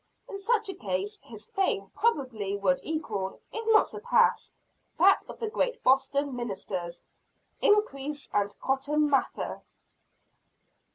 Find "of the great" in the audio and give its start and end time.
5.29-5.83